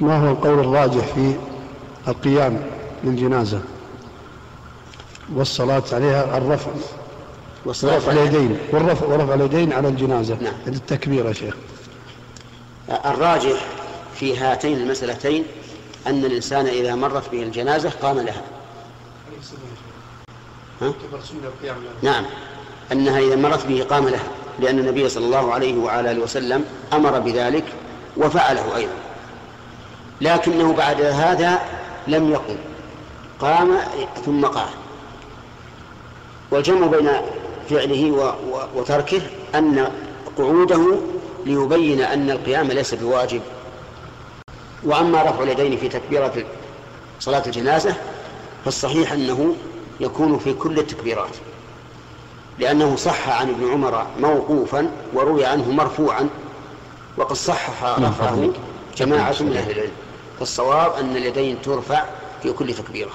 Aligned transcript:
ما 0.00 0.16
هو 0.16 0.30
القول 0.30 0.60
الراجح 0.60 1.04
في 1.14 1.36
القيام 2.08 2.66
للجنازة؟ 3.04 3.60
والصلاة 5.34 5.82
عليها 5.92 6.38
الرفع 6.38 6.70
ورفع 7.66 8.12
اليدين 8.12 8.58
والرفع 8.72 9.06
ورفع 9.06 9.34
اليدين 9.34 9.72
على 9.72 9.88
الجنازة 9.88 10.38
نعم. 10.40 10.52
التكبير 10.66 11.26
يا 11.26 11.32
شيخ. 11.32 11.54
الراجح 13.04 13.64
في 14.14 14.36
هاتين 14.38 14.78
المسألتين 14.78 15.44
أن 16.06 16.24
الإنسان 16.24 16.66
إذا 16.66 16.94
مرت 16.94 17.30
به 17.32 17.42
الجنازة 17.42 17.90
قام 17.90 18.18
لها. 18.18 18.42
ها؟ 20.82 20.92
نعم. 22.02 22.24
أنها 22.92 23.18
إذا 23.18 23.36
مرت 23.36 23.66
به 23.66 23.84
قام 23.90 24.08
لها 24.08 24.28
لأن 24.60 24.78
النبي 24.78 25.08
صلى 25.08 25.24
الله 25.26 25.52
عليه 25.52 25.78
وعلى 25.78 26.10
آله 26.10 26.22
وسلم 26.22 26.64
أمر 26.92 27.18
بذلك 27.18 27.64
وفعله 28.16 28.76
أيضا. 28.76 28.92
لكنه 30.20 30.72
بعد 30.72 31.00
هذا 31.00 31.60
لم 32.06 32.30
يقم. 32.30 32.56
قام 33.40 33.78
ثم 34.26 34.46
قال. 34.46 34.68
والجمع 36.50 36.86
بين 36.86 37.10
فعله 37.70 38.34
وتركه 38.74 39.20
أن 39.54 39.92
قعوده 40.38 40.96
ليبين 41.46 42.00
أن 42.00 42.30
القيام 42.30 42.66
ليس 42.66 42.94
بواجب. 42.94 43.40
وأما 44.84 45.22
رفع 45.22 45.42
اليدين 45.42 45.76
في 45.76 45.88
تكبيرة 45.88 46.44
صلاة 47.20 47.42
الجنازة 47.46 47.94
فالصحيح 48.64 49.12
أنه 49.12 49.54
يكون 50.00 50.38
في 50.38 50.52
كل 50.52 50.78
التكبيرات. 50.78 51.36
لأنه 52.58 52.96
صح 52.96 53.28
عن 53.28 53.48
ابن 53.48 53.70
عمر 53.70 54.06
موقوفا 54.20 54.90
وروي 55.14 55.44
عنه 55.44 55.70
مرفوعا 55.70 56.28
وقد 57.16 57.36
صحح 57.36 57.84
رفعه. 57.84 58.48
جماعة 58.98 59.42
من 59.42 59.56
أهل 59.56 59.70
العلم. 59.70 59.92
فالصواب 60.38 60.92
أن 60.92 61.16
اليدين 61.16 61.62
ترفع 61.62 62.04
في 62.42 62.52
كل 62.52 62.74
تكبيرة. 62.74 63.10